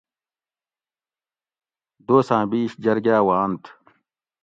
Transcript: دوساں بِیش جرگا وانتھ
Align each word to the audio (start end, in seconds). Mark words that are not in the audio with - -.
دوساں 2.05 2.43
بِیش 2.49 2.71
جرگا 2.83 3.17
وانتھ 3.27 3.65